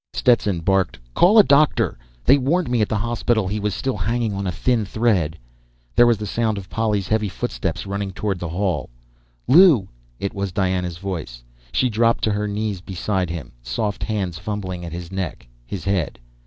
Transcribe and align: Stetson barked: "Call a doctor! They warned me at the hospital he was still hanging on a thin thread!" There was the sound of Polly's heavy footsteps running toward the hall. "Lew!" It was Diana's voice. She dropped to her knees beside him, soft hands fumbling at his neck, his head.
Stetson 0.13 0.61
barked: 0.61 0.97
"Call 1.13 1.37
a 1.37 1.43
doctor! 1.43 1.95
They 2.25 2.39
warned 2.39 2.71
me 2.71 2.81
at 2.81 2.89
the 2.89 2.97
hospital 2.97 3.47
he 3.47 3.59
was 3.59 3.75
still 3.75 3.97
hanging 3.97 4.33
on 4.33 4.47
a 4.47 4.51
thin 4.51 4.83
thread!" 4.83 5.37
There 5.95 6.07
was 6.07 6.17
the 6.17 6.25
sound 6.25 6.57
of 6.57 6.71
Polly's 6.71 7.07
heavy 7.09 7.29
footsteps 7.29 7.85
running 7.85 8.11
toward 8.11 8.39
the 8.39 8.49
hall. 8.49 8.89
"Lew!" 9.47 9.87
It 10.19 10.33
was 10.33 10.51
Diana's 10.51 10.97
voice. 10.97 11.43
She 11.71 11.87
dropped 11.87 12.23
to 12.23 12.31
her 12.31 12.47
knees 12.47 12.81
beside 12.81 13.29
him, 13.29 13.51
soft 13.61 14.01
hands 14.01 14.39
fumbling 14.39 14.83
at 14.83 14.91
his 14.91 15.11
neck, 15.11 15.47
his 15.67 15.83
head. 15.83 16.17